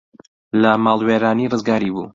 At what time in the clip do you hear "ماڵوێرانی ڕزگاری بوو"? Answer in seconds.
0.83-2.05